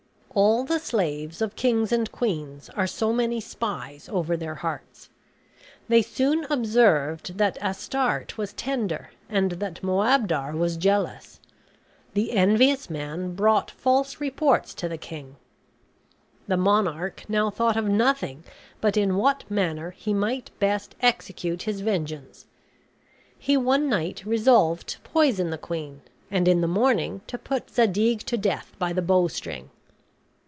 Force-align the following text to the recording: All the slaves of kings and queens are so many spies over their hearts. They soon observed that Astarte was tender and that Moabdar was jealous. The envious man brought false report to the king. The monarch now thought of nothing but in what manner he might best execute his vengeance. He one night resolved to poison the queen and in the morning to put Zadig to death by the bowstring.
All 0.33 0.63
the 0.63 0.79
slaves 0.79 1.41
of 1.41 1.57
kings 1.57 1.91
and 1.91 2.09
queens 2.09 2.69
are 2.69 2.87
so 2.87 3.11
many 3.11 3.41
spies 3.41 4.07
over 4.07 4.37
their 4.37 4.55
hearts. 4.55 5.09
They 5.89 6.01
soon 6.01 6.45
observed 6.49 7.37
that 7.37 7.61
Astarte 7.61 8.37
was 8.37 8.53
tender 8.53 9.09
and 9.27 9.51
that 9.53 9.83
Moabdar 9.83 10.53
was 10.55 10.77
jealous. 10.77 11.41
The 12.13 12.31
envious 12.31 12.89
man 12.89 13.35
brought 13.35 13.71
false 13.71 14.21
report 14.21 14.63
to 14.79 14.87
the 14.87 14.97
king. 14.97 15.35
The 16.47 16.55
monarch 16.55 17.25
now 17.27 17.49
thought 17.49 17.75
of 17.75 17.89
nothing 17.89 18.45
but 18.79 18.95
in 18.95 19.17
what 19.17 19.43
manner 19.51 19.91
he 19.91 20.13
might 20.13 20.49
best 20.61 20.95
execute 21.01 21.63
his 21.63 21.81
vengeance. 21.81 22.45
He 23.37 23.57
one 23.57 23.89
night 23.89 24.25
resolved 24.25 24.87
to 24.87 25.01
poison 25.01 25.49
the 25.49 25.57
queen 25.57 25.99
and 26.31 26.47
in 26.47 26.61
the 26.61 26.67
morning 26.69 27.19
to 27.27 27.37
put 27.37 27.69
Zadig 27.71 28.19
to 28.27 28.37
death 28.37 28.71
by 28.79 28.93
the 28.93 29.01
bowstring. 29.01 29.69